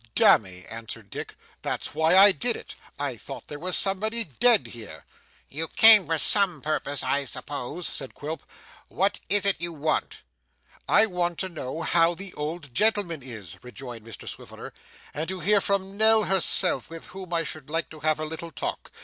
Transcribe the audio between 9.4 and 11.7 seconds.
it you want?' 'I want to